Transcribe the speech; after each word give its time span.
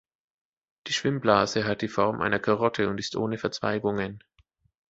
Die 0.87 0.93
Schwimmblase 0.93 1.63
hat 1.65 1.83
die 1.83 1.87
Form 1.87 2.21
einer 2.21 2.39
Karotte 2.39 2.89
und 2.89 2.97
ist 2.97 3.15
ohne 3.15 3.37
Verzweigungen. 3.37 4.23